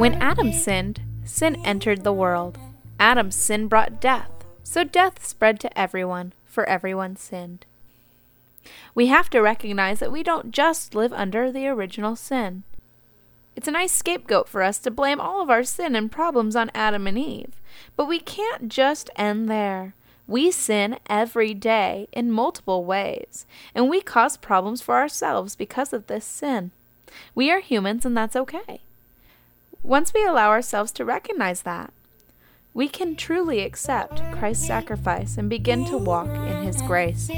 When 0.00 0.14
Adam 0.14 0.50
sinned, 0.54 1.02
sin 1.26 1.56
entered 1.62 2.04
the 2.04 2.12
world. 2.12 2.56
Adam's 2.98 3.36
sin 3.36 3.68
brought 3.68 4.00
death, 4.00 4.30
so 4.62 4.82
death 4.82 5.26
spread 5.26 5.60
to 5.60 5.78
everyone, 5.78 6.32
for 6.46 6.64
everyone 6.64 7.16
sinned. 7.16 7.66
We 8.94 9.08
have 9.08 9.28
to 9.28 9.42
recognize 9.42 9.98
that 9.98 10.10
we 10.10 10.22
don't 10.22 10.52
just 10.52 10.94
live 10.94 11.12
under 11.12 11.52
the 11.52 11.68
original 11.68 12.16
sin. 12.16 12.62
It's 13.54 13.68
a 13.68 13.72
nice 13.72 13.92
scapegoat 13.92 14.48
for 14.48 14.62
us 14.62 14.78
to 14.78 14.90
blame 14.90 15.20
all 15.20 15.42
of 15.42 15.50
our 15.50 15.64
sin 15.64 15.94
and 15.94 16.10
problems 16.10 16.56
on 16.56 16.70
Adam 16.74 17.06
and 17.06 17.18
Eve, 17.18 17.60
but 17.94 18.08
we 18.08 18.20
can't 18.20 18.70
just 18.70 19.10
end 19.16 19.50
there. 19.50 19.94
We 20.26 20.50
sin 20.50 20.98
every 21.10 21.52
day 21.52 22.08
in 22.10 22.32
multiple 22.32 22.86
ways, 22.86 23.44
and 23.74 23.90
we 23.90 24.00
cause 24.00 24.38
problems 24.38 24.80
for 24.80 24.94
ourselves 24.94 25.56
because 25.56 25.92
of 25.92 26.06
this 26.06 26.24
sin. 26.24 26.70
We 27.34 27.50
are 27.50 27.60
humans, 27.60 28.06
and 28.06 28.16
that's 28.16 28.34
okay. 28.34 28.80
Once 29.82 30.12
we 30.12 30.24
allow 30.24 30.50
ourselves 30.50 30.92
to 30.92 31.04
recognize 31.04 31.62
that, 31.62 31.92
we 32.74 32.86
can 32.86 33.16
truly 33.16 33.60
accept 33.60 34.22
Christ's 34.32 34.66
sacrifice 34.66 35.38
and 35.38 35.48
begin 35.48 35.84
to 35.86 35.96
walk 35.96 36.28
in 36.28 36.62
His 36.64 36.80
grace. 36.82 37.30